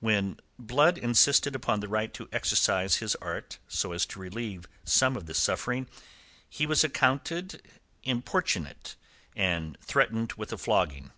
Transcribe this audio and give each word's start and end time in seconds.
When 0.00 0.40
Blood 0.58 0.98
insisted 0.98 1.54
upon 1.54 1.80
his 1.82 1.88
right 1.90 2.12
to 2.14 2.28
exercise 2.32 2.96
his 2.96 3.14
art 3.22 3.58
so 3.68 3.92
as 3.92 4.06
to 4.06 4.18
relieve 4.18 4.66
some 4.82 5.16
of 5.16 5.26
this 5.26 5.38
suffering, 5.38 5.86
he 6.50 6.66
was 6.66 6.82
accounted 6.82 7.62
importunate 8.02 8.96
and 9.36 9.78
threatened 9.80 10.32
with 10.32 10.52
a 10.52 10.58
flogging. 10.58 11.12